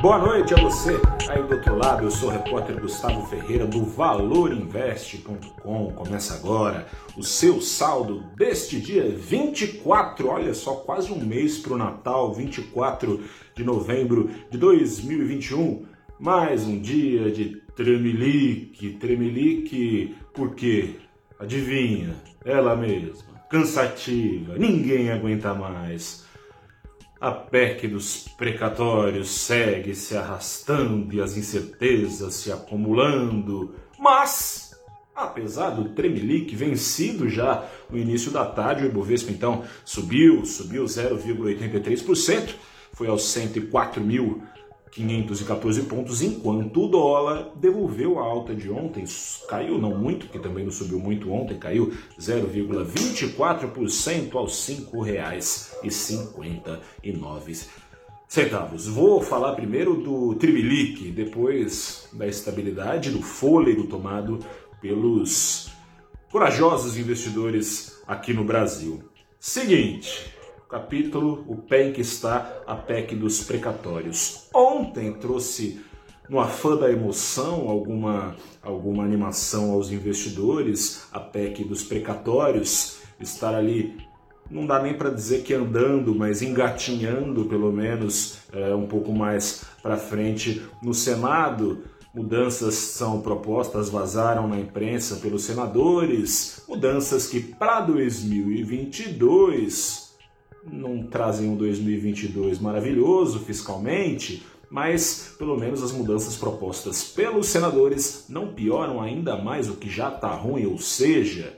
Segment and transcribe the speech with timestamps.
[0.00, 0.92] Boa noite a você
[1.28, 2.04] aí do outro lado.
[2.04, 5.92] Eu sou o repórter Gustavo Ferreira do ValorInvest.com.
[5.92, 6.86] Começa agora
[7.16, 10.28] o seu saldo deste dia 24.
[10.28, 13.24] Olha só, quase um mês para o Natal, 24
[13.56, 15.84] de novembro de 2021.
[16.20, 20.94] Mais um dia de tremelique, tremelique, porque
[21.40, 26.27] adivinha, ela mesma, cansativa, ninguém aguenta mais.
[27.20, 34.80] A PEC dos precatórios segue se arrastando e as incertezas se acumulando, mas,
[35.16, 42.54] apesar do tremelique vencido já no início da tarde, o Ibovespa então subiu, subiu 0,83%,
[42.92, 44.40] foi aos 104 mil
[44.90, 49.04] 514 pontos, enquanto o dólar devolveu a alta de ontem,
[49.48, 57.68] caiu não muito, que também não subiu muito ontem, caiu 0,24% aos R$ 5,59
[58.28, 58.86] centavos.
[58.86, 64.40] Vou falar primeiro do Tribilique, depois da estabilidade, do fôlego tomado
[64.80, 65.70] pelos
[66.30, 69.02] corajosos investidores aqui no Brasil.
[69.40, 70.37] Seguinte,
[70.68, 74.48] capítulo O Pé em que está a PEC dos precatórios.
[74.54, 75.80] Ontem trouxe,
[76.28, 83.96] no afã da emoção, alguma, alguma animação aos investidores, a PEC dos precatórios, estar ali,
[84.50, 89.64] não dá nem para dizer que andando, mas engatinhando pelo menos é, um pouco mais
[89.82, 91.82] para frente no Senado.
[92.14, 100.07] Mudanças são propostas, vazaram na imprensa pelos senadores, mudanças que para 2022
[100.70, 108.52] não trazem um 2022 maravilhoso fiscalmente, mas pelo menos as mudanças propostas pelos senadores não
[108.54, 111.56] pioram ainda mais o que já está ruim, ou seja,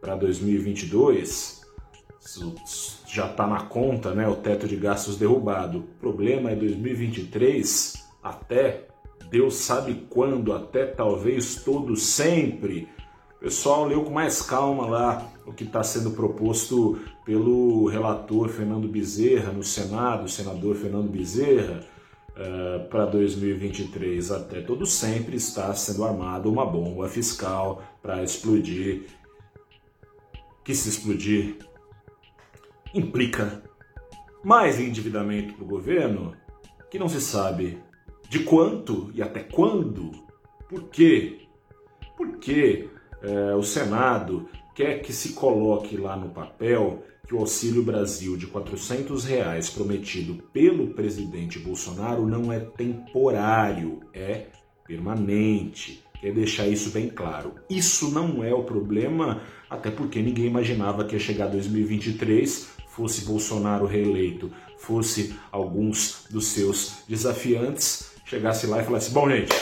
[0.00, 1.58] para 2022
[3.06, 5.78] já está na conta, né, o teto de gastos derrubado.
[5.78, 8.86] O problema é 2023 até
[9.30, 12.88] Deus sabe quando, até talvez todo sempre
[13.40, 19.52] pessoal leu com mais calma lá o que está sendo proposto pelo relator Fernando Bezerra
[19.52, 21.84] no Senado, o senador Fernando Bezerra,
[22.32, 24.30] uh, para 2023.
[24.30, 29.06] Até todo sempre está sendo armada uma bomba fiscal para explodir.
[30.64, 31.56] Que se explodir
[32.94, 33.62] implica
[34.44, 36.34] mais endividamento para o governo,
[36.90, 37.78] que não se sabe
[38.28, 40.10] de quanto e até quando,
[40.68, 41.48] por quê.
[42.16, 42.88] Por quê?
[43.22, 48.46] É, o Senado quer que se coloque lá no papel que o Auxílio Brasil de
[48.46, 54.46] 400 reais prometido pelo presidente Bolsonaro não é temporário, é
[54.86, 56.02] permanente.
[56.20, 57.54] Quer deixar isso bem claro.
[57.68, 63.86] Isso não é o problema, até porque ninguém imaginava que ia chegar 2023, fosse Bolsonaro
[63.86, 69.54] reeleito, fosse alguns dos seus desafiantes, chegasse lá e falasse: bom, gente,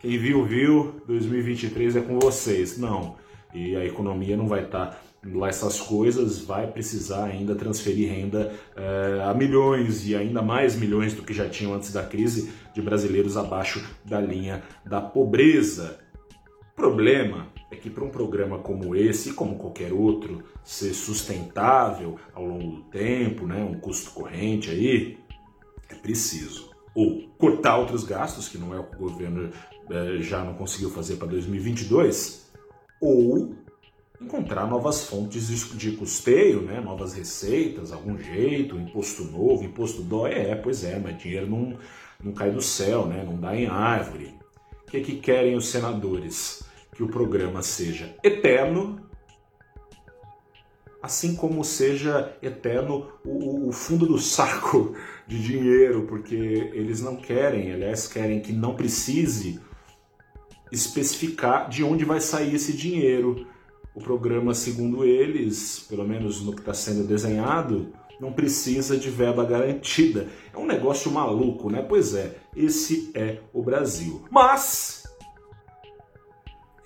[0.00, 2.78] quem viu, viu, 2023 é com vocês.
[2.78, 3.16] Não.
[3.54, 8.54] E a economia não vai estar tá lá essas coisas, vai precisar ainda transferir renda
[8.74, 12.80] é, a milhões e ainda mais milhões do que já tinham antes da crise de
[12.80, 15.98] brasileiros abaixo da linha da pobreza.
[16.72, 22.46] O problema é que para um programa como esse, como qualquer outro, ser sustentável ao
[22.46, 25.18] longo do tempo, né, um custo corrente aí,
[25.90, 29.50] é preciso ou cortar outros gastos, que não é o que o governo
[29.90, 32.50] é, já não conseguiu fazer para 2022,
[33.00, 33.54] ou
[34.20, 36.80] encontrar novas fontes de custeio, né?
[36.80, 41.78] novas receitas, algum jeito, imposto novo, imposto dói, é, pois é, mas dinheiro não,
[42.22, 43.24] não cai do céu, né?
[43.24, 44.34] não dá em árvore.
[44.82, 46.62] O que, que querem os senadores?
[46.94, 49.00] Que o programa seja eterno,
[51.02, 54.94] assim como seja eterno o, o, fundo do saco
[55.26, 59.60] de dinheiro, porque eles não querem, aliás, querem que não precise
[60.70, 63.46] especificar de onde vai sair esse dinheiro.
[63.94, 69.44] O programa, segundo eles, pelo menos no que está sendo desenhado, não precisa de verba
[69.44, 70.28] garantida.
[70.52, 71.82] É um negócio maluco, né?
[71.82, 74.24] Pois é, esse é o Brasil.
[74.30, 74.99] Mas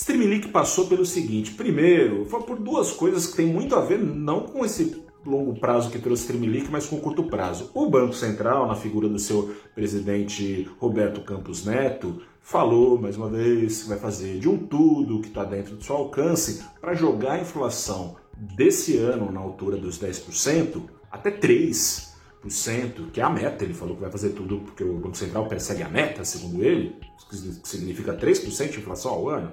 [0.00, 4.42] Streamlink passou pelo seguinte: primeiro, foi por duas coisas que tem muito a ver não
[4.42, 7.72] com esse longo prazo que trouxe Streamlink, mas com curto prazo.
[7.74, 13.82] O Banco Central, na figura do seu presidente Roberto Campos Neto, falou mais uma vez
[13.82, 17.40] que vai fazer de um tudo que está dentro do seu alcance para jogar a
[17.40, 20.80] inflação desse ano na altura dos 10%
[21.10, 23.64] até 3%, que é a meta.
[23.64, 26.94] Ele falou que vai fazer tudo porque o Banco Central persegue a meta, segundo ele,
[27.28, 27.36] que
[27.68, 29.52] significa 3% de inflação ao ano.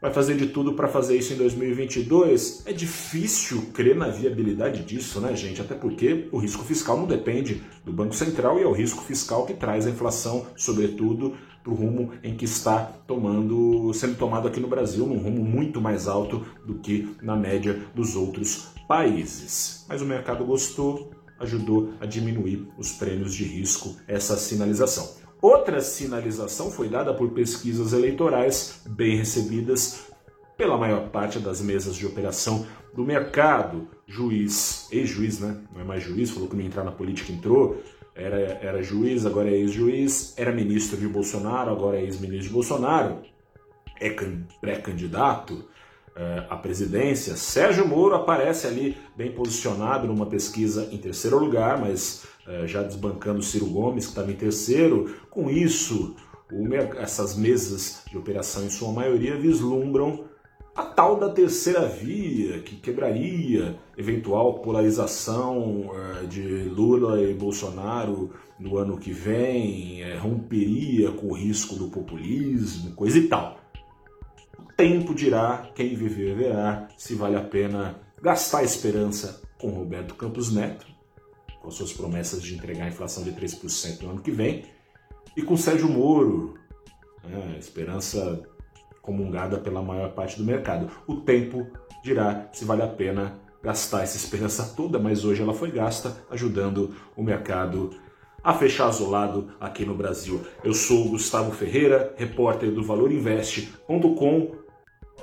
[0.00, 2.62] Vai fazer de tudo para fazer isso em 2022?
[2.64, 5.60] É difícil crer na viabilidade disso, né, gente?
[5.60, 9.44] Até porque o risco fiscal não depende do Banco Central e é o risco fiscal
[9.44, 14.60] que traz a inflação, sobretudo para o rumo em que está tomando, sendo tomado aqui
[14.60, 19.84] no Brasil, num rumo muito mais alto do que na média dos outros países.
[19.86, 25.19] Mas o mercado gostou, ajudou a diminuir os prêmios de risco, essa sinalização.
[25.42, 30.10] Outra sinalização foi dada por pesquisas eleitorais bem recebidas
[30.56, 33.88] pela maior parte das mesas de operação do mercado.
[34.06, 35.56] Juiz, ex-juiz, né?
[35.72, 37.82] Não é mais juiz, falou que não ia entrar na política, entrou.
[38.14, 40.34] Era, era juiz, agora é ex-juiz.
[40.36, 43.22] Era ministro de Bolsonaro, agora é ex-ministro de Bolsonaro.
[43.98, 44.10] É
[44.60, 45.64] pré-candidato
[46.48, 47.36] à presidência.
[47.36, 53.42] Sérgio Moro aparece ali bem posicionado numa pesquisa em terceiro lugar, mas é, já desbancando
[53.42, 55.14] Ciro Gomes, que estava em terceiro.
[55.30, 56.16] Com isso,
[56.98, 60.24] essas mesas de operação, em sua maioria, vislumbram
[60.74, 65.90] a tal da terceira via, que quebraria eventual polarização
[66.22, 72.92] é, de Lula e Bolsonaro no ano que vem, romperia com o risco do populismo,
[72.92, 73.59] coisa e tal.
[74.80, 80.50] O tempo dirá, quem viver verá, se vale a pena gastar esperança com Roberto Campos
[80.50, 80.86] Neto,
[81.60, 84.64] com suas promessas de entregar a inflação de 3% no ano que vem,
[85.36, 86.54] e com Sérgio Moro,
[87.22, 88.42] né, esperança
[89.02, 90.90] comungada pela maior parte do mercado.
[91.06, 91.66] O tempo
[92.02, 96.96] dirá se vale a pena gastar essa esperança toda, mas hoje ela foi gasta ajudando
[97.14, 97.90] o mercado
[98.42, 100.40] a fechar azulado aqui no Brasil.
[100.64, 104.69] Eu sou Gustavo Ferreira, repórter do valorinvest.com.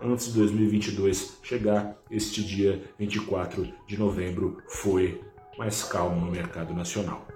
[0.00, 5.20] Antes de 2022 chegar, este dia 24 de novembro foi
[5.58, 7.26] mais calmo no mercado nacional.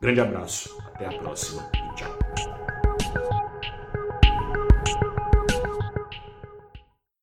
[0.00, 2.51] Grande abraço, até a próxima e tchau.